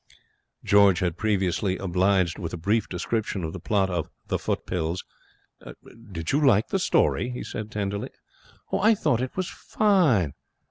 [0.63, 5.05] George had previously obliged with a brief description of the plot of The Footpills.
[6.11, 8.09] 'Did you like the story?' he said, tenderly.
[8.73, 10.33] 'I thought it was fine.'